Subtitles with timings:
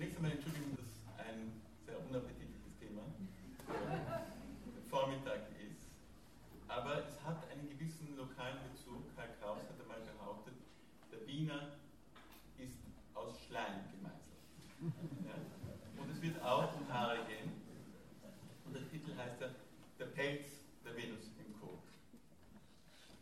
[0.00, 3.02] Zunächst einmal Entschuldigung, dass ein sehr unappetitliches Thema
[4.88, 5.92] Vormittag ist.
[6.68, 9.14] Aber es hat einen gewissen lokalen Bezug.
[9.14, 10.54] Karl Kraus hat einmal behauptet,
[11.12, 11.76] der Wiener
[12.56, 12.80] ist
[13.12, 14.40] aus Schleim gemeißelt.
[15.28, 15.36] Ja?
[16.00, 17.52] Und es wird auch um Haare gehen.
[18.64, 19.48] Und der Titel heißt ja
[19.98, 21.84] Der Pelz der Venus im Kot.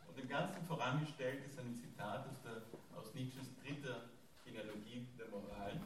[0.07, 2.63] Und dem Ganzen vorangestellt ist ein Zitat aus, der,
[2.97, 4.03] aus Nietzsches dritter
[4.45, 5.81] Genealogie der Moral.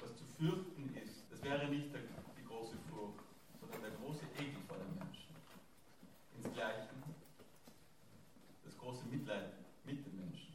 [0.00, 2.00] Was zu fürchten ist, das wäre nicht der,
[2.38, 3.24] die große Furcht,
[3.60, 5.34] sondern der große Ekel vor dem Menschen.
[6.36, 7.02] Insgleichen
[8.64, 9.52] das große Mitleid
[9.84, 10.54] mit dem Menschen.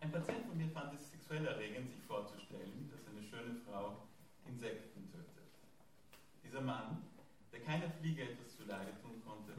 [0.00, 4.06] Ein Patient von mir fand es sexuell erregend, sich vorzustellen, dass eine schöne Frau
[4.58, 5.46] Insekten tötet.
[6.42, 7.04] Dieser Mann,
[7.52, 9.54] der keiner Fliege etwas zuleide tun konnte,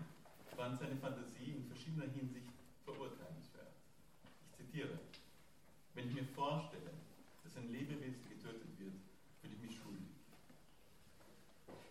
[0.58, 2.52] fand seine Fantasie in verschiedener Hinsicht
[2.84, 3.72] verurteilenswert.
[4.44, 5.00] Ich zitiere,
[5.94, 6.92] wenn ich mir vorstelle,
[7.46, 8.96] dass ein Lebewesen getötet wird,
[9.40, 10.10] fühle ich mich schuldig.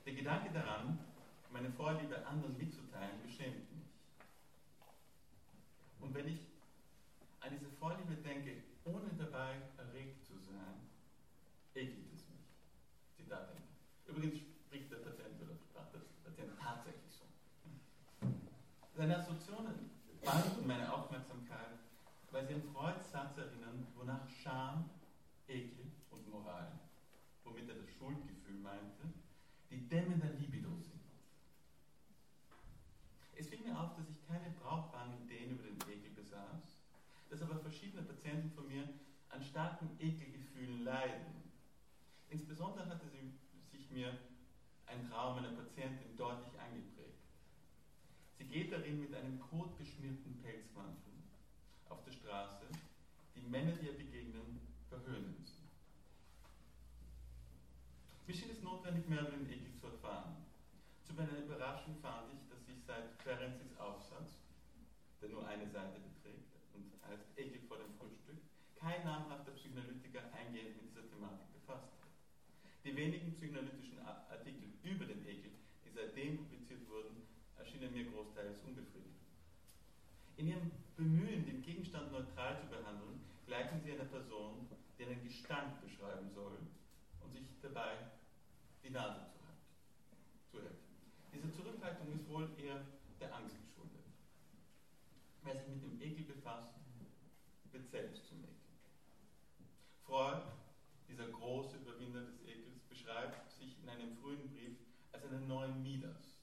[0.04, 0.98] Der Gedanke daran,
[1.50, 3.88] meine Vorliebe anderen mitzuteilen, beschämt mich.
[6.00, 6.40] Und wenn ich
[7.40, 10.76] an diese Vorliebe denke, ohne dabei erregt zu sein,
[11.74, 12.38] ekelt es mich.
[13.28, 13.68] Zitat Ende.
[14.06, 17.24] Übrigens spricht der Patient oder sprach der Patient tatsächlich so.
[18.98, 19.90] Seine Assoziationen
[20.24, 21.78] banden meine Aufmerksamkeit,
[22.32, 24.90] weil sie an Freuds Satz erinnern, wonach Scham,
[25.46, 26.72] Ekel und Moral,
[27.44, 29.06] womit er das Schuldgefühl meinte,
[29.70, 31.00] die Dämme der Libido sind.
[33.36, 36.80] Es fiel mir auf, dass ich keine brauchbaren Ideen über den Ekel besaß,
[37.30, 38.82] dass aber verschiedene Patienten von mir
[39.28, 41.44] an starken Ekelgefühlen leiden.
[42.30, 43.30] Insbesondere hatte sie
[43.70, 44.18] sich mir
[44.86, 46.47] ein Traum einer Patientin deutlich.
[48.66, 51.14] Darin mit einem kotbeschmierten Pelzmantel
[51.88, 52.66] auf der Straße,
[53.36, 54.58] die Männer, die ihr begegnen,
[54.90, 55.62] verhöhnen sie.
[58.26, 60.44] Mir schien es notwendig, mehr über den Ekel zu erfahren.
[61.04, 64.42] Zu meiner Überraschung fand ich, dass sich seit Ferenzis Aufsatz,
[65.22, 68.42] der nur eine Seite beträgt und heißt Ekel vor dem Frühstück,
[68.74, 72.10] kein namhafter Psychoanalytiker eingehend mit dieser Thematik befasst hat.
[72.84, 75.52] Die wenigen psychoanalytischen Artikel über den Ekel,
[75.86, 77.22] die seitdem publiziert wurden,
[77.56, 77.94] erschienen
[78.48, 79.16] mir großteils unbefriedigend.
[80.36, 85.80] In ihrem Bemühen, den Gegenstand neutral zu behandeln, gleichen sie einer Person, die einen Gestank
[85.82, 86.58] beschreiben soll
[87.22, 87.96] und sich dabei
[88.82, 89.20] die Nase
[90.50, 90.78] zuhält.
[91.32, 92.84] Diese Zurückhaltung ist wohl eher
[93.20, 94.04] der Angst geschuldet.
[95.42, 96.74] Wer sich mit dem Ekel befasst,
[97.72, 98.54] wird selbst zum Ekel.
[100.06, 100.42] Freud,
[101.08, 104.78] dieser große Überwinder des Ekels, beschreibt sich in einem frühen Brief
[105.12, 106.38] als einen neuen Midas,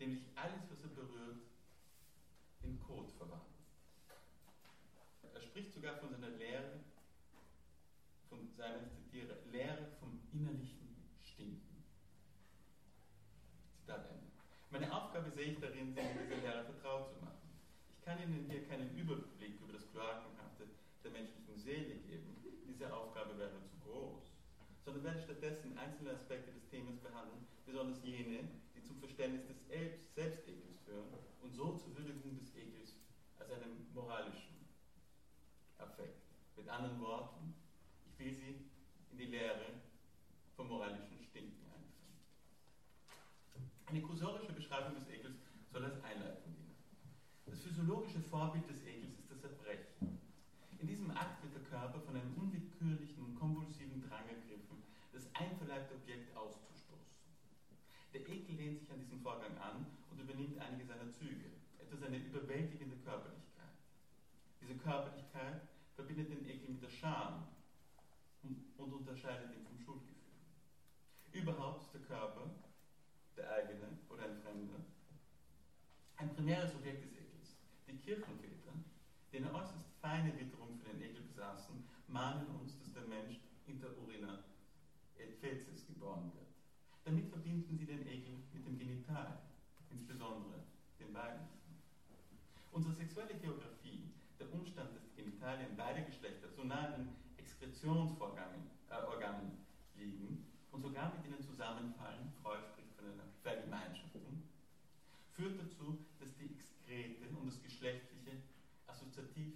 [0.00, 1.40] dem sich alles, was er berührt,
[2.62, 3.40] in Kot verwandelt.
[5.32, 6.80] Er spricht sogar von seiner Lehre,
[8.30, 11.84] von seiner, ich zitiere, Lehre vom innerlichen Stinken.
[13.76, 14.32] Zitat Ende.
[14.70, 17.52] Meine Aufgabe sehe ich darin, Sie mit dieser Lehre vertraut zu machen.
[17.92, 20.64] Ich kann Ihnen hier keinen Überblick über das Kloakenhafte
[21.04, 22.32] der menschlichen Seele geben.
[22.66, 24.32] Diese Aufgabe wäre zu groß.
[24.86, 29.66] Sondern werde stattdessen einzelne Aspekte des Themas behandeln, besonders jene, die zum Verständnis des
[30.14, 31.12] Selbstekels führen
[31.42, 32.96] und so zur Würdigung des Ekels
[33.38, 34.54] als einem moralischen
[35.78, 36.22] Affekt.
[36.56, 37.54] Mit anderen Worten,
[38.06, 38.58] ich will Sie
[39.12, 39.66] in die Lehre
[40.56, 42.18] vom moralischen Stinken einführen.
[43.86, 45.36] Eine kursorische Beschreibung des Ekels
[45.70, 46.74] soll als Einleitung dienen.
[47.46, 50.18] Das physiologische Vorbild des Ekels ist das Erbrechen.
[50.80, 56.36] In diesem Akt wird der Körper von einem unwillkürlichen, konvulsiven Drang ergriffen, das einverleibte Objekt
[56.36, 57.22] auszustoßen.
[58.12, 62.18] Der Ekel lehnt sich an diesem Vorgang an und übernimmt einige seiner Züge, etwa seine
[62.18, 63.78] überwältigende Körperlichkeit.
[64.60, 65.62] Diese Körperlichkeit
[66.14, 67.48] verbindet den Ekel mit der Scham
[68.42, 70.14] und unterscheidet ihn vom Schuldgefühl.
[71.32, 72.50] Überhaupt ist der Körper,
[73.36, 74.78] der eigene oder ein Fremder,
[76.16, 77.56] ein primäres Objekt des Ekels.
[77.88, 78.72] Die Kirchenväter,
[79.32, 83.90] die eine äußerst feine Witterung für den Ekel besaßen, mahnen uns, dass der Mensch inter
[83.98, 84.44] urina
[85.18, 85.40] et
[85.88, 86.46] geboren wird.
[87.04, 89.40] Damit verbinden sie den Ekel mit dem Genital,
[89.90, 90.62] insbesondere
[91.00, 91.50] den weiblichen.
[92.70, 95.03] Unsere sexuelle Geografie, der Umstand, die
[95.44, 102.32] Genitalien beider Geschlechter so nah an den Exkretionsorganen äh, liegen und sogar mit ihnen zusammenfallen,
[102.42, 104.42] Freud spricht von einer Vergemeinschaftung,
[105.32, 108.40] führt dazu, dass die Exkrete und das Geschlechtliche
[108.86, 109.52] assoziativ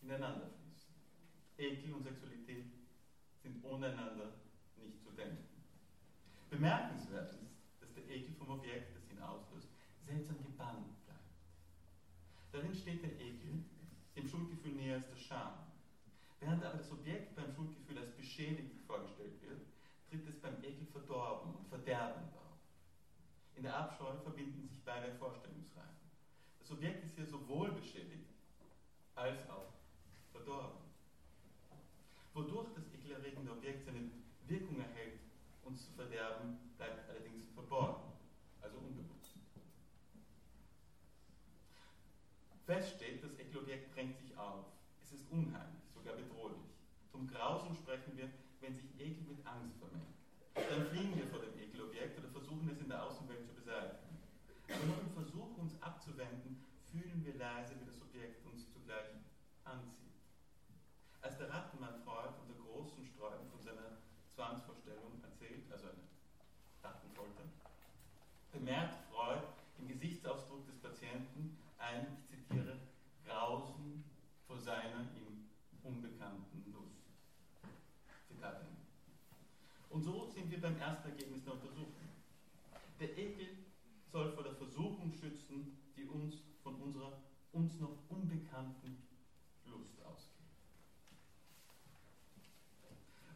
[0.00, 0.94] ineinander fließen.
[1.58, 2.70] Ekel und Sexualität
[3.42, 4.30] sind ohne einander
[4.76, 5.44] nicht zu denken.
[6.50, 9.70] Bemerkenswert ist, dass der Ekel vom Objekt, das ihn auslöst,
[10.06, 11.34] seltsam gebannt bleibt.
[12.52, 13.64] Darin steht der Ekel
[14.20, 15.52] dem Schuldgefühl näher als der Scham.
[16.40, 19.60] Während aber das Objekt beim Schuldgefühl als beschädigt vorgestellt wird,
[20.08, 22.58] tritt es beim Ekel verdorben und verderbend auf.
[23.54, 26.00] In der Abscheu verbinden sich beide Vorstellungsreihen.
[26.58, 28.26] Das Objekt ist hier sowohl beschädigt
[29.14, 29.72] als auch
[30.32, 30.80] verdorben.
[32.34, 34.10] Wodurch das ekelerregende Objekt seine
[34.48, 35.20] Wirkung erhält,
[35.62, 38.12] uns zu verderben, bleibt allerdings verborgen,
[38.62, 39.36] also unbewusst.
[42.66, 44.64] Fest steht, das Ekelobjekt drängt sich auf.
[45.02, 46.62] Es unheimlich, sogar bedrohlich.
[47.10, 48.28] Zum Grausen sprechen wir,
[48.60, 50.18] wenn sich Ekel mit Angst vermengt.
[50.54, 54.18] Dann fliehen wir vor dem Ekelobjekt oder versuchen es in der Außenwelt zu beseitigen.
[54.68, 59.10] Aber nur im Versuch, uns abzuwenden, fühlen wir leise, wie das Objekt uns zugleich
[59.64, 60.10] anzieht.
[61.22, 63.98] Als der Rattenmann Freud unter großen Sträuben von seiner
[64.34, 66.02] Zwangsvorstellung erzählt, also eine
[66.82, 67.44] Rattenfolter,
[68.52, 69.42] bemerkt Freud
[69.78, 72.78] im Gesichtsausdruck des Patienten ein, ich zitiere,
[73.24, 74.04] Grausen
[74.46, 75.48] vor seiner ihm
[75.82, 77.06] unbekannten Lust.
[78.28, 78.80] Zitat Ende.
[80.00, 82.08] Und so sind wir beim ersten Ergebnis der Untersuchung.
[82.98, 83.48] Der Ekel
[84.10, 87.20] soll vor der Versuchung schützen, die uns von unserer
[87.52, 88.96] uns noch unbekannten
[89.66, 90.48] Lust ausgeht.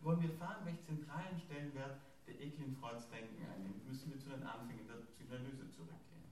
[0.01, 4.31] Wollen wir erfahren, welchen zentralen Stellenwert der Ekel in Freuds Denken einnimmt, müssen wir zu
[4.31, 6.25] den Anfängen der Psychoanalyse zurückgehen.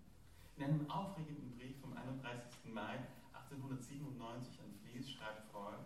[0.56, 2.72] In einem aufregenden Brief vom 31.
[2.72, 5.84] Mai 1897 an Flies schreibt Freud,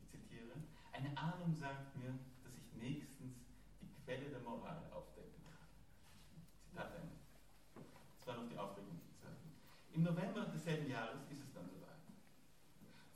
[0.00, 0.54] ich zitiere,
[0.92, 2.14] eine Ahnung sagt mir,
[2.44, 3.34] dass ich nächstens
[3.80, 5.64] die Quelle der Moral aufdecken kann.
[6.68, 7.16] Zitat Ende.
[8.18, 9.54] Das war noch die aufregenden Zeiten.
[9.92, 12.02] Im November desselben Jahres ist es dann soweit.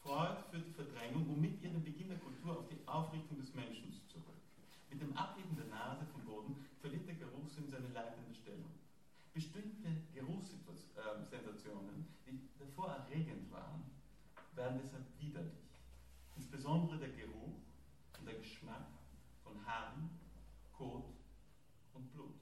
[0.03, 3.53] Freud führt die Verdrängung und mit ihr den Beginn der Kultur auf die Aufrichtung des
[3.55, 4.39] Menschen zurück.
[4.91, 8.71] Mit dem Abheben der Nase vom Boden verliert der Geruchssinn seine leitende Stellung.
[9.35, 13.83] Bestimmte Geruchssensationen, die davor erregend waren,
[14.55, 15.75] werden deshalb widerlich.
[16.37, 17.59] Insbesondere der Geruch
[18.17, 18.87] und der Geschmack
[19.43, 20.09] von Haaren,
[20.73, 21.07] Kot
[21.95, 22.39] und Blut.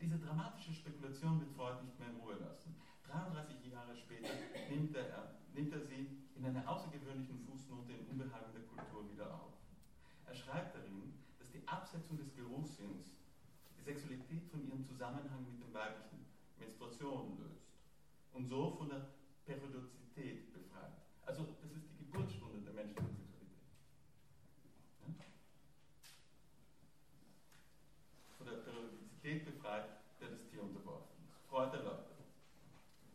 [0.00, 2.74] Diese dramatische Spekulation wird Freud nicht mehr in Ruhe lassen.
[3.04, 4.32] 33 Jahre später
[4.70, 9.52] nimmt er, nimmt er sie in einer außergewöhnlichen Fußnote in Unbehagen der Kultur wieder auf.
[10.26, 13.12] Er schreibt darin, dass die Absetzung des Geruchssinns
[13.82, 15.31] die Sexualität von ihrem Zusammenhang
[15.74, 16.26] weiblichen
[16.58, 17.62] Menstruationen löst
[18.32, 19.06] und so von der
[19.46, 20.92] Periodizität befreit.
[21.26, 23.62] Also das ist die Geburtsstunde der menschlichen Sexualität.
[28.38, 29.88] Von der Periodizität befreit,
[30.20, 31.48] der das Tier unterworfen ist.
[31.48, 32.08] Freud erläutert.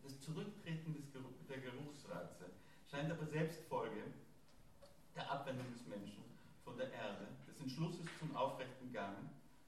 [0.04, 2.52] Das Zurücktreten des Geruch, der Geruchsreize
[2.90, 4.04] scheint aber selbst Folge
[5.16, 6.24] der Abwendung des Menschen
[6.64, 9.16] von der Erde, des Entschlusses zum aufrechten Gang,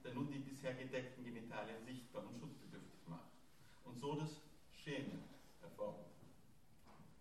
[0.04, 2.59] der nun die bisher gedeckten Genitalien sichtbar und macht
[4.00, 4.40] das
[4.72, 5.22] Schämen
[5.60, 6.10] hervorruft.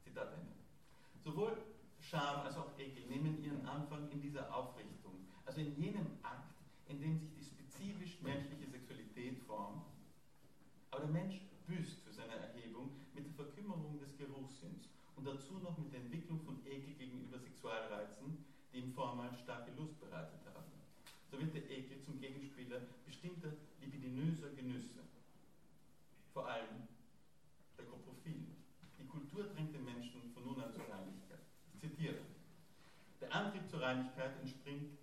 [0.04, 0.54] Zitat Ende.
[1.24, 1.58] Sowohl
[2.00, 5.14] Scham als auch Ekel nehmen ihren Anfang in dieser Aufrichtung,
[5.46, 6.56] also in jenem Akt,
[6.88, 9.84] in dem sich die spezifisch menschliche Sexualität formt.
[10.90, 15.78] Aber der Mensch büßt für seine Erhebung mit der Verkümmerung des Geruchssinns und dazu noch
[15.78, 18.44] mit der Entwicklung von Ekel gegenüber Sexualreizen,
[18.74, 20.72] die ihm vormals starke Lust bereitet haben.
[21.30, 23.52] So wird der Ekel zum Gegenspieler bestimmter
[23.82, 24.99] libidinöser Genüsse,
[26.50, 26.88] allem
[27.78, 28.56] der Koprophilen.
[28.98, 31.40] Die Kultur drängt den Menschen von nun an zur Reinlichkeit.
[31.74, 32.18] Ich zitiere.
[33.22, 34.98] Der Antrieb zur Reinlichkeit entspringt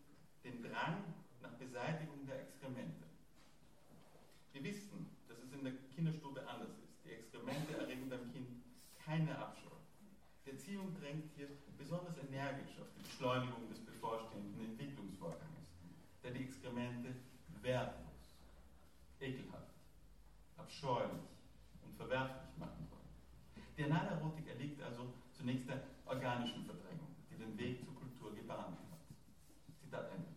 [0.44, 3.06] dem Drang nach Beseitigung der Exkremente.
[4.52, 7.04] Wir wissen, dass es in der Kinderstube anders ist.
[7.04, 8.48] Die Exkremente erregen beim Kind
[9.04, 9.76] keine Abscheu.
[10.44, 15.70] Die Erziehung drängt hier besonders energisch auf die Beschleunigung des bevorstehenden Entwicklungsvorgangs,
[16.22, 17.14] der die Exkremente
[17.62, 18.30] wertlos,
[19.20, 19.74] ekelhaft,
[20.56, 21.26] abscheulich
[21.84, 22.98] und verwerflich machen soll.
[23.76, 29.02] Die Analerotik erliegt also zunächst der organischen Verdrängung, die den Weg zur Kultur gebahnt hat.
[29.80, 30.28] Zitat Ende.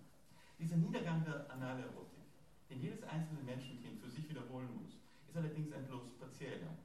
[0.60, 2.26] Dieser Niedergang der Analerotik,
[2.70, 4.98] den jedes einzelne Menschenkind für sich wiederholen muss,
[5.28, 6.76] ist allerdings ein bloß partieller.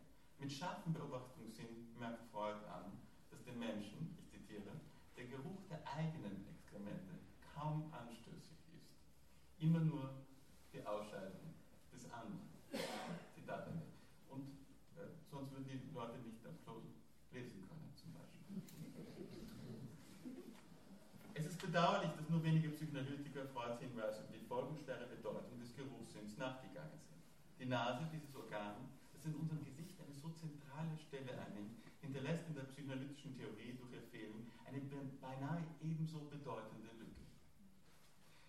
[0.45, 4.77] Mit scharfem Beobachtungssinn merkt Freud an, dass den Menschen, ich zitiere,
[5.17, 7.17] der Geruch der eigenen Exkremente
[7.57, 8.93] kaum anstößig ist.
[9.57, 10.13] Immer nur
[10.71, 11.57] die Ausscheidung
[11.89, 12.45] des anderen.
[13.33, 13.89] Zitat Ende.
[14.29, 14.53] Und
[15.01, 16.85] äh, sonst würden die Leute nicht am Klo
[17.33, 18.61] lesen können, zum Beispiel.
[21.33, 26.37] Es ist bedauerlich, dass nur wenige Psychoanalytiker Freuds Hinweis über die folgenschwere Bedeutung des Geruchssinns
[26.37, 27.25] nachgegangen sind.
[27.59, 28.93] Die Nase, dieses Organ,
[29.25, 33.92] das in unserem Gesicht eine so zentrale Stelle einnimmt, hinterlässt in der psychoanalytischen Theorie durch
[33.94, 34.80] ihr Fehlen eine
[35.23, 37.23] beinahe ebenso bedeutende Lücke.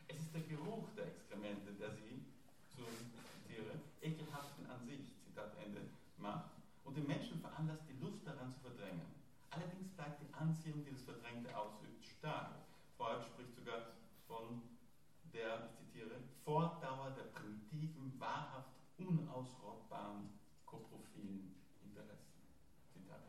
[0.07, 2.25] Es ist der Geruch der Exkremente, der sie
[2.73, 5.81] zur zitiere, ekelhaften an sich, Zitat Ende,
[6.17, 9.13] macht und den Menschen veranlasst, die Lust daran zu verdrängen.
[9.51, 12.65] Allerdings bleibt die Anziehung, die das Verdrängte ausübt, stark.
[12.97, 13.93] Freud spricht sogar
[14.25, 14.63] von
[15.33, 20.33] der, ich zitiere, Fortdauer der primitiven, wahrhaft unausrottbaren
[20.65, 21.53] koprophilen
[21.83, 22.35] Interessen.
[22.93, 23.21] Zitat.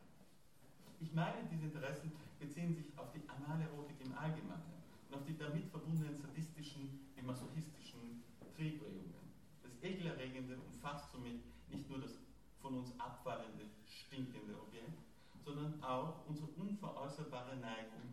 [1.00, 5.64] Ich meine, diese Interessen beziehen sich auf die Analerotik im Allgemeinen und auf die damit
[5.72, 8.22] verbundenen sadistischen wie masochistischen
[8.54, 9.32] Triebregungen.
[9.62, 11.40] Das Ekelerregende umfasst somit
[11.72, 12.12] nicht nur das
[12.60, 15.00] von uns abfallende, stinkende Objekt,
[15.42, 18.12] sondern auch unsere unveräußerbare Neigung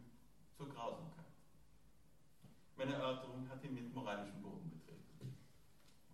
[0.55, 1.25] zur Grausamkeit.
[2.77, 5.35] Meine Erörterung hat ihn mit moralischem Boden betreten.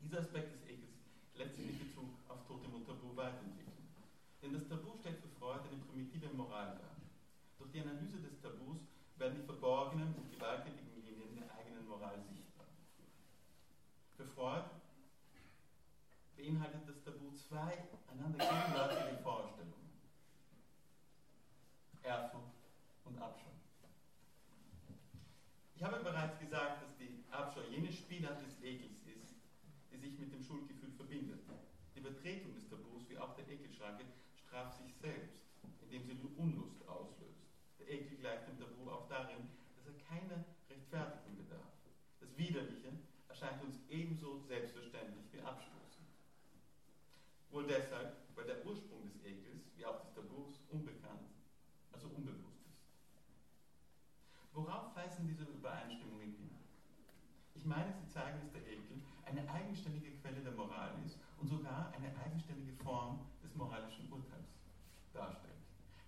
[0.01, 1.05] Dieser Aspekt des Ekels
[1.35, 3.69] lässt sich in Bezug auf Totem und Tabu weiterentwickeln.
[4.41, 6.95] Denn das Tabu stellt für Freud eine primitive Moral dar.
[7.69, 8.81] Durch die Analyse des Tabus
[9.17, 12.65] werden die verborgenen und gewalttätigen Linien der eigenen Moral sichtbar.
[14.17, 14.63] Für Freud
[16.35, 17.77] beinhaltet das Tabu zwei
[18.09, 20.01] einander gegenwärtige Vorstellungen.
[22.01, 22.57] Ehrfurcht
[23.05, 23.53] und Abscheu.
[25.75, 29.35] Ich habe bereits gesagt, dass die Abscheu jene Spielart des Ekels ist,
[29.91, 31.41] die sich mit dem Schuldgefühl verbindet.
[31.93, 34.05] Die Übertretung des Tabus, wie auch der Ekelschranke,
[34.47, 35.43] straft sich selbst,
[35.83, 36.68] indem sie Unlust auslöst.
[36.68, 36.68] Der
[37.89, 41.73] Ekel gleicht dem Tabu auch darin, dass er keiner Rechtfertigung bedarf.
[42.19, 42.93] Das Widerliche
[43.27, 46.05] erscheint uns ebenso selbstverständlich wie abstoßend.
[47.49, 51.33] Wohl deshalb, weil der Ursprung des Ekels, wie auch des Tabus, unbekannt,
[51.91, 52.77] also unbewusst ist.
[54.53, 56.55] Worauf weisen diese Übereinstimmungen hin?
[57.55, 61.91] Ich meine, sie zeigen, dass der Ekel eine eigenständige Quelle der Moral ist und sogar
[61.95, 64.53] eine eigenständige Form des moralischen Urteils
[65.13, 65.49] darstellt.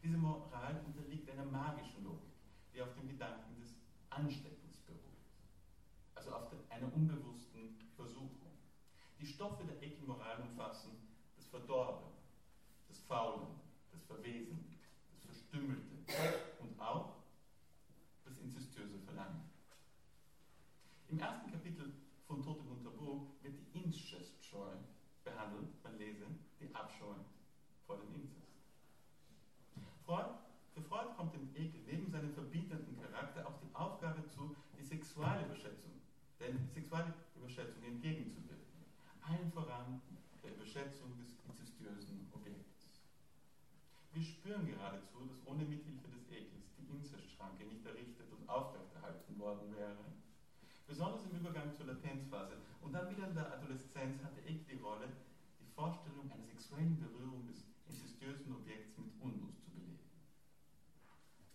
[0.04, 2.34] Diese Moral unterliegt einer magischen Logik,
[2.74, 3.56] die auf dem Gedanken
[4.22, 5.18] des Ansteckens beruht,
[6.16, 8.52] also auf einer unbewussten Versuchung.
[9.20, 10.92] Die Stoffe der Ekelmoral umfassen
[11.36, 12.12] das Verdorben,
[12.88, 13.48] das Faulen,
[13.92, 14.80] das Verwesen,
[15.12, 15.96] das Verstümmelte
[16.60, 17.16] und auch
[18.26, 19.50] das inzestiöse Verlangen.
[21.10, 21.92] Im ersten Kapitel
[22.28, 24.76] von Totem und Tabu wird die Inzestscheu
[25.24, 26.26] behandelt, man lese
[26.60, 27.16] die Abscheu
[27.86, 28.48] vor dem Inzest.
[30.06, 30.30] Freud,
[30.74, 35.92] für Freud kommt dem Ekel neben seinem verbietenden Charakter auch die Aufgabe zu, die Sexualüberschätzung,
[36.40, 38.62] der Sexualüberschätzung entgegenzuwirken.
[39.22, 40.02] Allen voran
[40.44, 43.02] der Überschätzung des inzestiösen Objekts.
[44.52, 50.04] Spüren geradezu, dass ohne Mithilfe des Ekels die Inzestschranke nicht errichtet und aufrechterhalten worden wäre.
[50.86, 55.08] Besonders im Übergang zur Latenzphase und dann wieder in der Adoleszenz hatte Ekel die Rolle,
[55.62, 60.04] die Vorstellung einer sexuellen Berührung des inzestiösen Objekts mit Unlust zu belegen.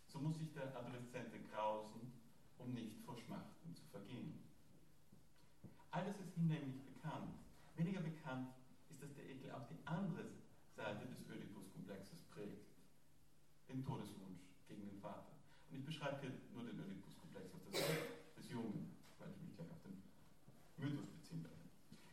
[0.06, 2.00] So muss sich der Adoleszente grausen,
[2.56, 4.40] um nicht vor Schmachten zu vergehen.
[5.90, 7.36] Alles ist hinlänglich bekannt.
[7.76, 8.54] Weniger bekannt
[8.88, 10.32] ist, dass der Ekel auch die andere
[10.74, 12.66] Seite des Oedipus-Komplexes prägt,
[13.76, 15.36] den Todeswunsch gegen den Vater.
[15.70, 19.82] Und ich beschreibe hier nur den Oedipus-Komplex Seite des Jungen, weil ich mich gleich auf
[19.84, 20.00] den
[20.80, 21.60] Mythos beziehen werde.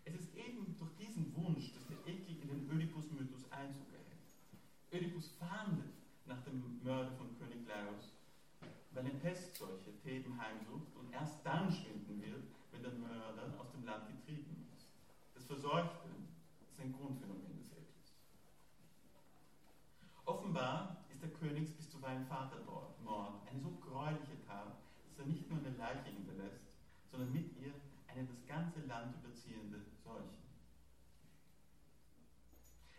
[0.03, 4.27] Es ist eben durch diesen Wunsch, dass der Ekel in den Oedipus-Mythos Einzug erhält.
[4.91, 8.11] Oedipus fahndet nach dem Mörder von König Laos,
[8.91, 13.85] weil eine Pestseuche Theben heimsucht und erst dann schwinden wird, wenn der Mörder aus dem
[13.85, 14.87] Land getrieben ist.
[15.33, 16.09] Das Verseuchte
[16.67, 18.11] ist ein Grundphänomen des Ekels.
[20.25, 20.92] Offenbar
[22.13, 24.77] bis zuweilen Vatermord eine so gräuliche Tat,
[25.07, 26.61] dass er nicht nur eine Leiche hinterlässt,
[27.11, 27.73] sondern mit ihr
[28.07, 30.29] eine das ganze Land überziehende Seuche.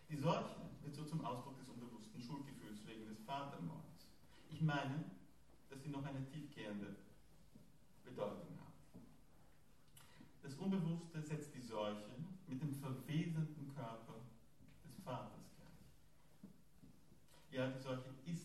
[0.09, 4.07] Die Seuche wird so zum Ausdruck des unbewussten Schuldgefühls wegen des Vatermords.
[4.49, 5.03] Ich meine,
[5.69, 6.95] dass sie noch eine tiefgehende
[8.03, 9.01] Bedeutung hat.
[10.43, 12.11] Das Unbewusste setzt die Seuche
[12.47, 14.15] mit dem verwesenden Körper
[14.83, 15.89] des Vaters gleich.
[17.51, 18.44] Ja, die Seuche ist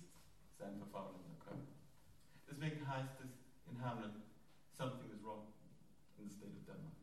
[0.61, 1.73] sein verfaulender Körper.
[2.45, 3.33] Deswegen heißt es
[3.73, 4.13] in Hamlet,
[4.77, 5.49] something is wrong
[6.19, 7.01] in the state of Denmark.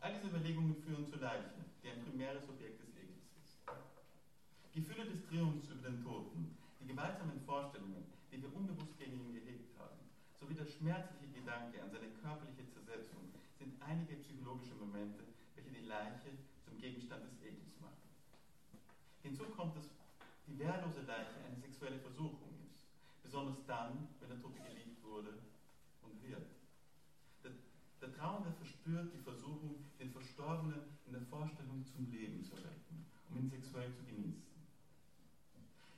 [0.00, 3.56] All diese Überlegungen führen zur Leiche, die ein primäres Objekt des Ekels ist.
[4.74, 9.72] Gefühle des Triumphs über den Toten, die gewaltsamen Vorstellungen, die wir unbewusst gegen ihn gehegt
[9.78, 9.96] haben,
[10.38, 16.36] sowie der schmerzliche Gedanke an seine körperliche Zersetzung sind einige psychologische Momente, welche die Leiche
[16.64, 18.04] zum Gegenstand des Ekels machen.
[19.22, 19.88] Hinzu kommt, dass
[20.60, 22.84] die wehrlose Leiche eine sexuelle Versuchung ist,
[23.22, 25.38] besonders dann, wenn der Tote geliebt wurde
[26.02, 26.44] und wird.
[27.42, 27.52] Der,
[28.02, 33.38] der Trauernde verspürt die Versuchung, den Verstorbenen in der Vorstellung zum Leben zu erwecken, um
[33.38, 34.42] ihn sexuell zu genießen.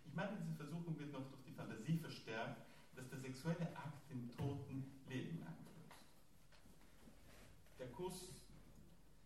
[0.07, 2.63] Ich meine, diese Versuchung wird noch durch die Fantasie verstärkt,
[2.95, 5.97] dass der sexuelle Akt dem Toten Leben einflößt.
[7.79, 8.29] Der Kuss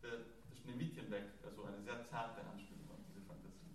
[0.02, 3.74] der, der Schneewittchen weckt also eine sehr zarte Anspielung auf diese Fantasie.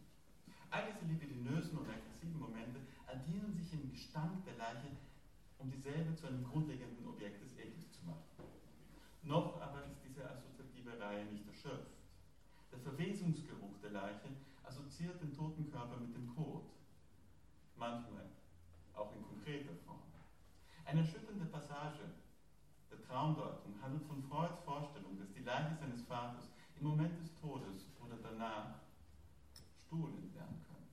[0.70, 4.88] All diese libidinösen und aggressiven Momente addieren addieren sich im Gestank der Leiche,
[5.62, 8.26] um dieselbe zu einem grundlegenden Objekt des Ekels zu machen.
[9.24, 11.94] Noch aber ist diese assoziative Reihe nicht erschöpft.
[12.72, 14.30] Der Verwesungsgeruch der Leiche
[14.64, 16.66] assoziiert den toten Körper mit dem Kot,
[17.76, 18.26] manchmal
[18.96, 20.02] auch in konkreter Form.
[20.86, 22.10] Eine erschütternde Passage
[22.90, 26.50] der Traumdeutung handelt von Freuds Vorstellung, dass die Leiche seines Vaters
[26.80, 28.80] im Moment des Todes oder danach
[29.86, 30.84] stohlen werden kann.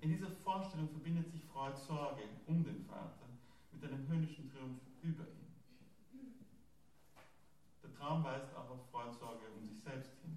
[0.00, 3.24] In dieser Vorstellung verbindet sich Freuds Sorge um den Vater
[3.72, 6.44] mit einem höhnischen Triumph über ihn.
[7.82, 10.36] Der Traum weist auch auf Freuds Sorge um sich selbst hin.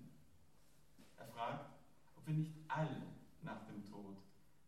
[1.17, 1.69] Er fragt,
[2.15, 3.01] ob wir nicht alle
[3.41, 4.15] nach dem Tod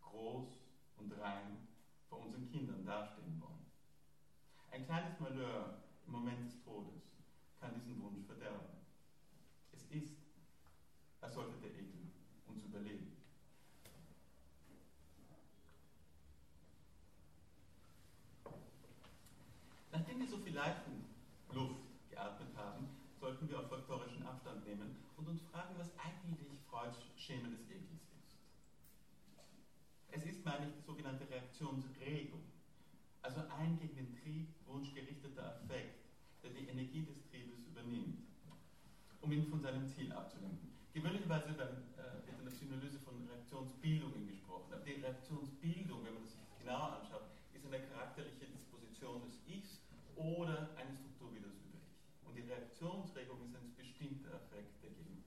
[0.02, 0.50] groß
[0.98, 1.66] und rein
[2.10, 3.72] vor unseren Kindern dastehen wollen.
[4.72, 5.78] Ein kleines Malheur
[6.08, 7.14] im Moment des Todes
[7.62, 8.84] kann diesen Wunsch verderben.
[9.72, 10.18] Es ist,
[11.22, 12.12] als sollte der Ekel
[12.48, 13.18] uns überleben.
[19.98, 22.88] Nachdem wir so viel Leichenluft geatmet haben,
[23.20, 28.04] sollten wir auf faktorischen Abstand nehmen und uns fragen, was eigentlich Freuds Schema des Ekels
[28.16, 28.38] ist.
[30.12, 30.84] Es ist, meine ich, die
[31.58, 32.42] sogenannte Reaktionsregung,
[33.22, 36.06] also ein gegen den Triebwunsch gerichteter Affekt,
[36.44, 38.28] der die Energie des Triebes übernimmt,
[39.22, 40.70] um ihn von seinem Ziel abzulenken.
[40.94, 46.24] Gewöhnlicherweise beim, äh, wird in der Psychoanalyse von Reaktionsbildungen gesprochen, aber die Reaktionsbildung, wenn man
[46.24, 49.82] das sich genauer anschaut, ist eine charakterliche Disposition des Ichs
[50.16, 52.28] oder eine Struktur wie das über Ich.
[52.28, 55.24] Und die Reaktionsregung ist ein bestimmter Affekt, der gegen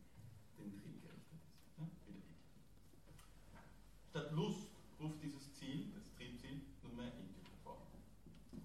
[0.59, 1.79] den Trieb gerichtet ist.
[1.79, 1.87] Ne?
[2.07, 2.51] Wie der Ekel.
[4.11, 4.71] Statt Lust
[5.01, 7.87] ruft dieses Ziel, das Triebziel, nunmehr Ekel hervor.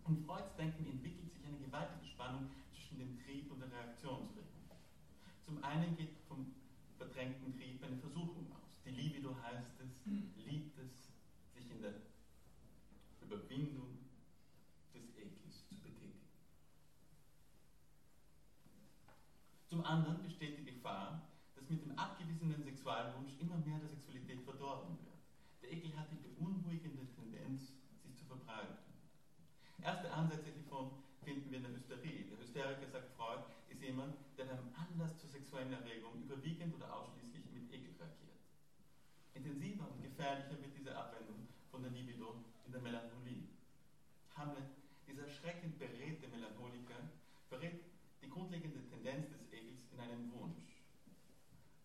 [0.03, 4.43] Und Freuds Denken entwickelt sich eine gewaltige Spannung zwischen dem Trieb und der Reaktionsregung.
[5.45, 6.53] Zum einen geht vom
[6.97, 8.67] verdrängten Trieb eine Versuchung aus.
[8.85, 11.11] Die Libido heißt es, liebt es,
[11.55, 11.93] sich in der
[13.21, 13.97] Überwindung
[14.93, 16.19] des Ekels zu betätigen.
[19.67, 21.21] Zum anderen besteht die Gefahr,
[21.55, 25.15] dass mit dem abgewiesenen Sexualwunsch immer mehr der Sexualität verdorben wird.
[25.61, 27.71] Der Ekel hat die beunruhigende Tendenz,
[28.03, 28.77] sich zu verbreiten.
[29.81, 30.91] Erste Ansätze hiervon
[31.23, 32.25] finden wir in der Hysterie.
[32.29, 37.45] Der Hysteriker, sagt Freud, ist jemand, der beim Anlass zur sexuellen Erregung überwiegend oder ausschließlich
[37.53, 38.39] mit Ekel reagiert.
[39.33, 43.49] Intensiver und gefährlicher wird diese Abwendung von der Libido in der Melancholie.
[44.35, 44.69] Hamlet,
[45.07, 47.09] dieser erschreckend beredte Melancholiker,
[47.49, 47.81] verrät
[48.21, 50.81] die grundlegende Tendenz des Ekels in einen Wunsch.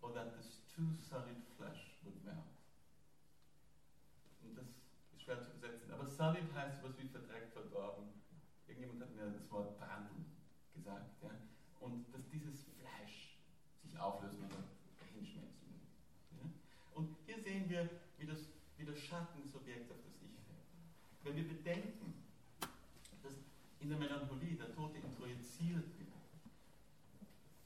[0.01, 2.39] Or that this too solid flesh would melt.
[4.43, 4.67] Und das
[5.13, 5.51] ist schwer zu
[6.21, 8.05] solid heißt was wie verdreckt, verdorben.
[8.69, 10.27] Irgendjemand hat mir das Wort Branden
[10.75, 11.17] gesagt.
[11.23, 11.31] Ja?
[11.81, 13.39] Und dass dieses Fleisch
[13.83, 14.61] sich auflösen oder
[15.15, 15.81] hinschmelzen.
[16.37, 16.51] Ja?
[16.93, 18.41] Und hier sehen wir, wie, das,
[18.77, 20.69] wie der Schatten des Objekts auf das Ich fällt.
[21.25, 22.13] Wenn wir bedenken,
[23.23, 23.33] dass
[23.81, 26.21] in der Melancholie der Tote introjiziert wird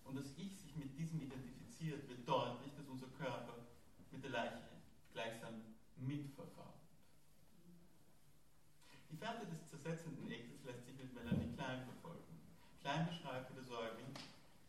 [0.04, 3.66] und das Ich sich mit diesem identifiziert, wird deutlich, dass unser Körper
[4.12, 4.62] mit der Leiche
[5.12, 5.54] gleichsam
[5.96, 6.74] mitverfahrt.
[9.14, 12.34] Die Fährte des zersetzenden Ekels lässt sich mit Melanie Klein verfolgen.
[12.82, 14.10] Klein beschreibt, wie der Säugling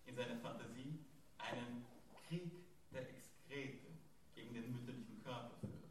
[0.06, 1.00] in seiner Fantasie
[1.40, 2.54] einen Krieg
[2.94, 3.90] der Exkrete
[4.36, 5.90] gegen den mütterlichen Körper führt.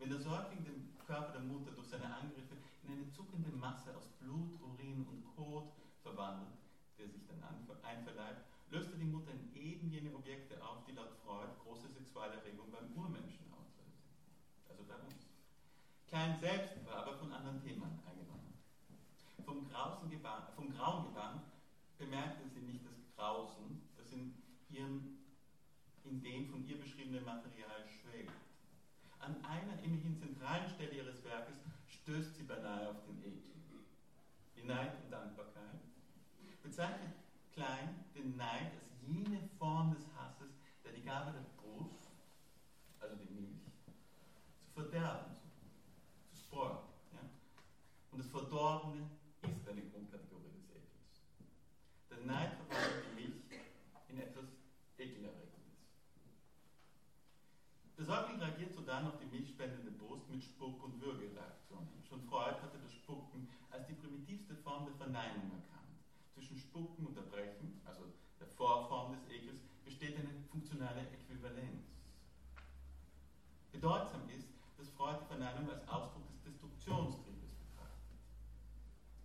[0.00, 4.08] Wenn der Säugling den Körper der Mutter durch seine Angriffe in eine zuckende Masse aus
[4.18, 5.70] Blut, Urin und Kot
[6.02, 6.58] verwandelt,
[6.98, 7.40] der sich dann
[7.96, 12.70] einverleibt, löst er die Mutter in eben jene Objekte auf, die laut Freud große Sexualerregung
[12.70, 14.02] beim Urmenschen auslösen.
[14.68, 15.26] Also bei uns.
[16.08, 18.54] Klein selbst war aber von anderen Themen eingenommen.
[19.44, 19.66] Vom,
[20.54, 21.42] vom Grauen gewarnt,
[21.98, 24.34] bemerkte sie nicht das Grausen, das in,
[24.68, 25.18] ihrem,
[26.04, 28.32] in dem von ihr beschriebenen Material schwelgt.
[29.18, 31.56] An einer immerhin zentralen Stelle ihres Werkes
[31.88, 33.52] stößt sie beinahe auf den Ekel.
[34.56, 35.80] Die Neid und Dankbarkeit
[36.62, 37.12] bezeichnet
[37.56, 40.52] Klein den Neid als jene Form des Hasses,
[40.84, 42.10] der die Gabe der Brust,
[43.00, 43.64] also die Milch,
[44.60, 45.32] zu verderben
[46.28, 46.84] zu sporen.
[47.14, 47.20] Ja?
[48.12, 49.08] Und das Verdorbene
[49.48, 51.24] ist eine Grundkategorie des Ekels.
[52.10, 53.42] Der Neid verwandelt die Milch
[54.08, 54.44] in etwas
[54.98, 55.80] Ekelerregendes.
[57.96, 61.88] Der Säugling reagiert sodann auf die milchspendende Brust mit Spuck- und Würgereaktionen.
[62.06, 65.55] Schon Freud hatte das Spucken als die primitivste Form der Verneinung
[70.56, 71.84] funktionale Äquivalenz.
[73.72, 78.16] Bedeutsam ist, dass Freud die Verneinung als Ausdruck des Destruktionstriebes betrachtet.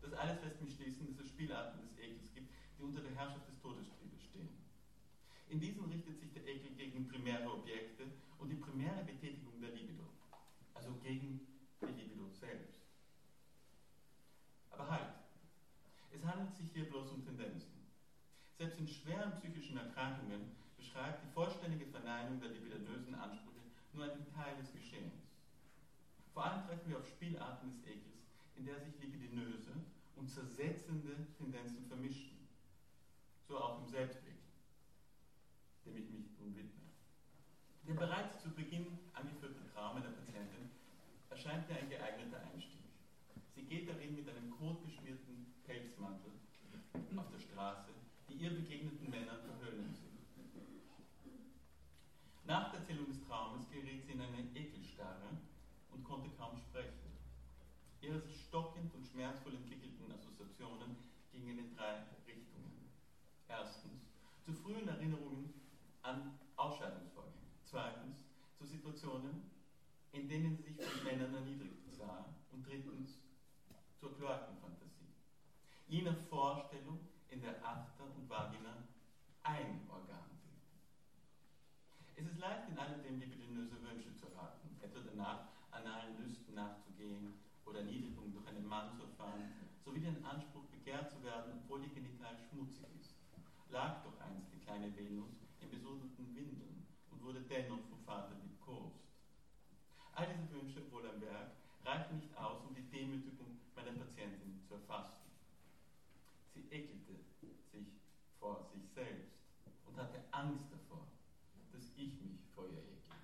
[0.02, 3.48] Das alles lässt mich schließen, dass es Spielarten des Ekels gibt, die unter der Herrschaft
[3.48, 4.52] des Todestriebes stehen.
[5.48, 10.04] In diesen richtet sich der Ekel gegen primäre Objekte und die primäre Betätigung der Libido,
[10.74, 11.48] also gegen
[11.80, 12.76] die Libido selbst.
[14.72, 15.16] Aber halt,
[16.12, 17.72] es handelt sich hier bloß um Tendenzen.
[18.58, 20.60] Selbst in schweren psychischen Erkrankungen
[20.92, 25.24] beschreibt die vollständige Verneinung der libidinösen Ansprüche nur einen Teil des Geschehens.
[26.34, 28.28] Vor allem treffen wir auf Spielarten des Ekels,
[28.58, 29.72] in der sich libidinöse
[30.18, 32.46] und zersetzende Tendenzen vermischen.
[33.48, 34.36] So auch im Selbstweg,
[35.86, 36.92] dem ich mich nun widme.
[37.88, 40.72] Der bereits zu Beginn angeführte Traum einer Patientin
[41.30, 42.84] erscheint mir ein geeigneter Einstieg.
[43.56, 46.32] Sie geht darin mit einem kotbeschmierten Pelzmantel
[47.16, 47.92] auf der Straße,
[48.28, 50.12] die ihr begegneten Männern verhöhnen sind.
[52.52, 55.38] Nach der Erzählung des Traumes geriet sie in eine Ekelstarre
[55.94, 57.16] und konnte kaum sprechen.
[58.02, 60.98] Ihre sich stockend und schmerzvoll entwickelten Assoziationen
[61.32, 62.90] gingen in drei Richtungen.
[63.48, 64.02] Erstens
[64.42, 65.54] zu frühen Erinnerungen
[66.02, 67.40] an Ausscheidungsfolgen.
[67.64, 68.18] Zweitens
[68.58, 69.52] zu Situationen,
[70.14, 72.26] in denen sie sich von Männern erniedrigt sah.
[72.52, 73.20] Und drittens
[74.00, 75.14] zur Kloakenfantasie.
[75.88, 78.84] Jener Vorstellung, in der After und Vagina
[79.44, 80.58] ein Organ sind.
[82.18, 87.34] Es ist leicht, in alledem libidinöse Wünsche zu raten, etwa danach analen Lüsten nachzugehen
[87.72, 89.48] oder Erniedrigung durch einen Mann zu erfahren,
[89.86, 93.16] sowie den Anspruch, begehrt zu werden, obwohl ihr Genital schmutzig ist.
[93.72, 95.32] Lag doch einst die kleine Venus
[95.62, 99.00] in besudelten Windeln und wurde dennoch vom Vater liebkost.
[100.14, 101.56] All diese Wünsche, wohl am Werk,
[101.86, 105.32] reichen nicht aus, um die Demütigung meiner Patientin zu erfassen.
[106.54, 107.24] Sie ekelte
[107.72, 107.88] sich
[108.38, 109.32] vor sich selbst
[109.88, 111.08] und hatte Angst davor,
[111.72, 113.16] dass ich mich vor ihr ekel.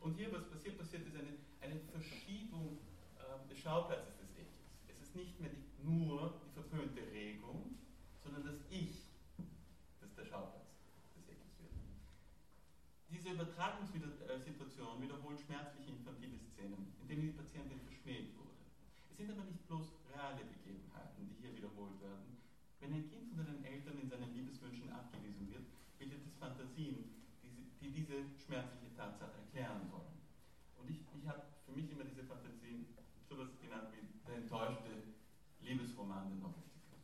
[0.00, 2.78] Und hier, was passiert, passiert ist eine, eine Verschiebung
[3.66, 4.70] des Schauplatzes des Ekels.
[4.86, 7.74] Es ist nicht mehr die, nur die verpönte Regung,
[8.22, 9.10] sondern das Ich,
[9.98, 10.70] das der Schauplatz
[11.18, 11.74] des Ekels wird.
[13.10, 18.54] Diese Übertragungssituation wiederholt schmerzliche infantile Szenen, in denen die Patientin verschmäht wurde.
[19.10, 22.38] Es sind aber nicht bloß reale Begebenheiten, die hier wiederholt werden.
[22.78, 25.66] Wenn ein Kind von seinen Eltern in seinen Liebeswünschen abgewiesen wird,
[25.98, 30.14] bildet es Fantasien, die, diese schmerzliche Tatsache erklären sollen.
[30.78, 32.86] Und ich, ich habe für mich immer diese Fantasien
[33.28, 34.90] sowas genannt wie der enttäuschte
[35.60, 36.96] Liebesroman der Noveltiker.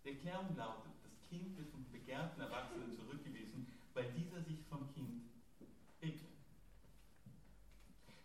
[0.11, 5.23] Erklärung lautet, das Kind wird vom begehrten Erwachsenen zurückgewiesen, weil dieser sich vom Kind
[6.01, 6.35] ekelt.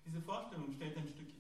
[0.04, 1.30] Diese Vorstellung stellt ein Stück,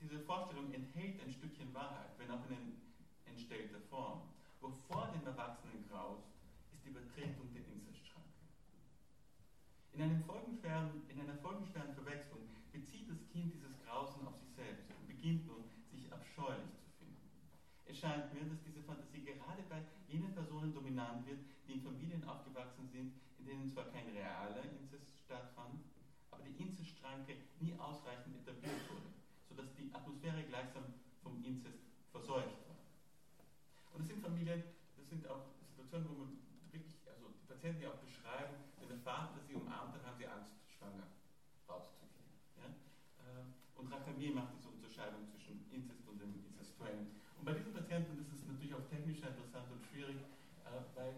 [0.00, 2.78] diese Vorstellung enthält ein Stückchen Wahrheit, wenn auch in
[3.26, 4.22] entstellter Form.
[4.60, 6.30] Wo vor dem Erwachsenen graust,
[6.72, 8.30] ist die Übertretung der Inzestschranke.
[9.94, 15.46] In, in einer folgenschweren Verwechslung bezieht das Kind dieses Grausen auf sich selbst und beginnt
[15.46, 17.18] nun, sich abscheulich zu finden.
[17.86, 18.71] Es scheint mir, dass Fantasie
[20.12, 25.08] jenen Personen dominant wird, die in Familien aufgewachsen sind, in denen zwar kein realer Inzest
[25.24, 25.80] stattfand,
[26.30, 29.08] aber die Inzestschranke nie ausreichend etabliert wurde,
[29.48, 30.84] sodass die Atmosphäre gleichsam
[31.22, 31.80] vom Inzest
[32.12, 32.76] verseucht war.
[33.94, 34.62] Und es sind Familien,
[34.96, 36.30] das sind auch Situationen, wo man
[36.70, 40.28] wirklich, also die Patienten, die auch beschreiben, wenn der Vater sie umarmt, dann haben sie
[40.28, 41.08] Angst, schwanger
[41.68, 42.28] rauszugehen.
[42.60, 42.68] Ja?
[42.68, 47.16] Äh, und Racamier macht diese Unterscheidung zwischen Inzest und dem Inzestuellen.
[47.42, 50.16] Und bei diesen Patienten ist es natürlich auch technisch interessant und schwierig,
[50.62, 51.12] äh, weil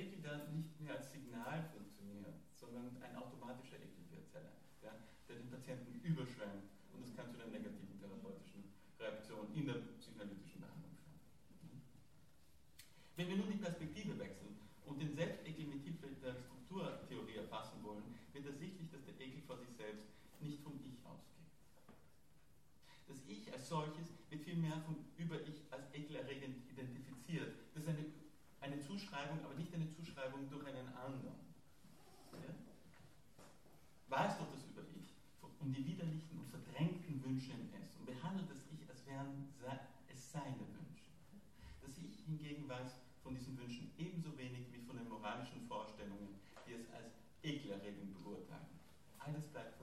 [0.00, 4.24] die, der Ekel da nicht mehr als Signal funktioniert, sondern ein automatischer Ekel wird,
[4.82, 4.96] ja,
[5.28, 6.64] der den Patienten überschwemmt.
[6.92, 8.64] Und das kann zu einer negativen therapeutischen
[8.98, 11.20] Reaktion in der psychoanalytischen Behandlung führen.
[13.16, 18.04] Wenn wir nun die Perspektive wechseln und den Selbstekel mit Hilfe der Strukturtheorie erfassen wollen,
[18.32, 20.08] wird ersichtlich, dass der Ekel vor sich selbst
[20.40, 21.44] nicht vom Ich ausgeht.
[23.08, 27.52] Das Ich als solches wird vielmehr vom Über-Ich als ekelerregend identifiziert.
[27.74, 28.04] Das ist eine
[28.60, 31.40] eine Zuschreibung, aber nicht eine Zuschreibung durch einen anderen.
[32.32, 32.54] Ja?
[34.10, 35.14] Weiß doch das über Ich,
[35.60, 39.46] um die widerlichen und verdrängten Wünsche in es und behandelt das Ich, als wären
[40.12, 41.06] es seine Wünsche.
[41.80, 46.72] Das Ich hingegen weiß von diesen Wünschen ebenso wenig wie von den moralischen Vorstellungen, die
[46.72, 48.66] es als ekelerregend beurteilen.
[49.20, 49.79] Alles bleibt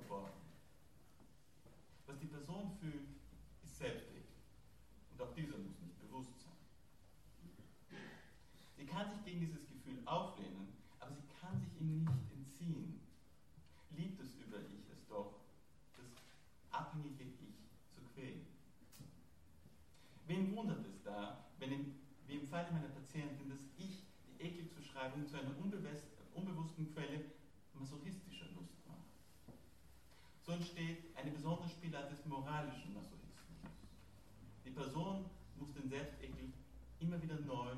[37.17, 37.71] immer wieder neu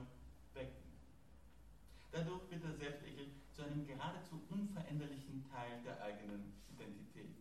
[0.54, 0.84] wecken.
[2.12, 7.36] Dadurch wird der Selbstlächeln zu einem geradezu unveränderlichen Teil der eigenen Identität.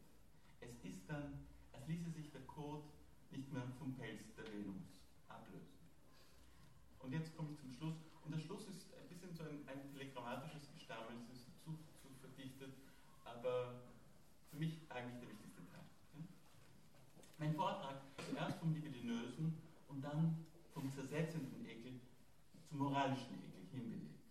[0.60, 2.84] Es ist dann, als ließe sich der Kot
[3.30, 4.82] nicht mehr vom Pelz der Venus
[5.28, 5.78] ablösen.
[7.00, 7.96] Und jetzt komme ich zum Schluss.
[8.24, 12.08] Und der Schluss ist ein bisschen so ein, ein telegrammatisches Gestammel, es ist zu, zu
[12.20, 12.74] verdichtet,
[13.24, 13.80] aber
[14.50, 15.84] für mich eigentlich der wichtigste Teil.
[17.38, 17.96] Mein Vortrag
[18.28, 19.56] zuerst vom Libidinösen
[19.88, 20.44] und dann
[20.78, 21.47] vom Zersetzenden
[22.78, 24.22] moralischen Ekel hinbelegt.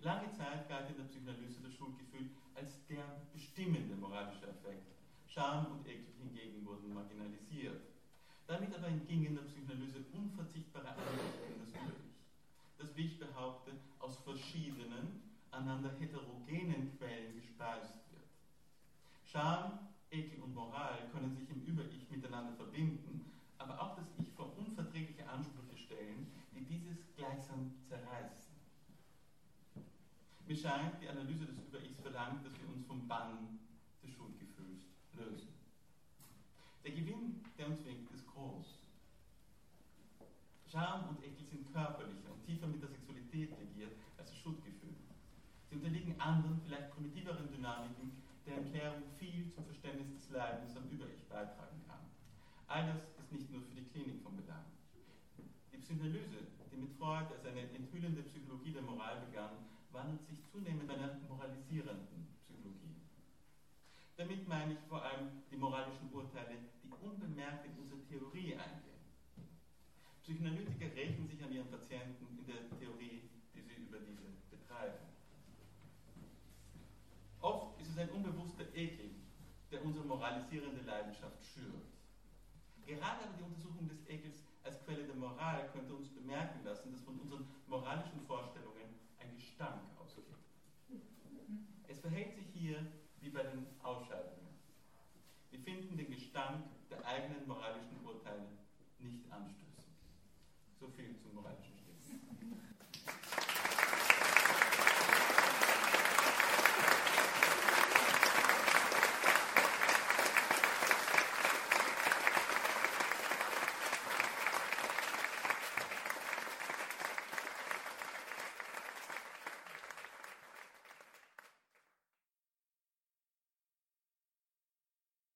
[0.00, 4.86] Lange Zeit galt in der Psychoanalyse das Schuldgefühl als der bestimmende moralische Effekt.
[5.26, 7.82] Scham und Ekel hingegen wurden marginalisiert.
[8.46, 12.18] Damit aber entging in der Psychoanalyse unverzichtbare Anrichtung das Über-Ich,
[12.78, 18.28] das, wie ich behaupte, aus verschiedenen, einander heterogenen Quellen gespeist wird.
[19.24, 23.24] Scham, Ekel und Moral können sich im Über-Ich miteinander verbinden,
[23.58, 28.52] aber auch das Ich vor unverträgliche Ansprüche stellen, die dieses gleichsam zerreißen.
[30.46, 33.58] Mir scheint, die Analyse des Über-Ichs verlangt, dass wir uns vom Bann
[34.02, 35.48] des Schuldgefühls lösen.
[36.84, 38.78] Der Gewinn, der uns winkt, ist groß.
[40.70, 44.94] Scham und Ekel sind körperlicher und tiefer mit der Sexualität legiert als das Schuldgefühl.
[45.68, 51.26] Sie unterliegen anderen, vielleicht primitiveren Dynamiken, deren Klärung viel zum Verständnis des Leidens am Über-Ich
[51.28, 52.06] beitragen kann.
[52.68, 54.64] All das ist nicht nur für die Klinik von Belang.
[55.72, 60.90] Die Psychoanalyse, die mit Freud als eine enthüllende Psychologie der Moral begann, wandelt sich zunehmend
[60.90, 62.96] einer moralisierenden Psychologie.
[64.16, 69.02] Damit meine ich vor allem die moralischen Urteile, die unbemerkt in unsere Theorie eingehen.
[70.22, 74.98] Psychoanalytiker rächen sich an ihren Patienten in der Theorie, die sie über diese betreiben.
[77.40, 79.10] Oft ist es ein unbewusster Ekel,
[79.70, 81.90] der unsere moralisierende Leidenschaft schürt.
[82.86, 87.02] Gerade aber die Untersuchung des Ekels als Quelle der Moral könnte uns bemerken lassen, dass
[87.02, 88.71] von unseren moralischen Vorstellungen
[89.62, 90.24] ein Gestank ausgeht.
[91.88, 92.84] Es verhält sich hier
[93.20, 94.48] wie bei den Ausscheidungen.
[95.50, 98.46] Wir finden den Gestank der eigenen moralischen Urteile
[98.98, 99.84] nicht anstößig.
[100.80, 101.61] So viel zum moralischen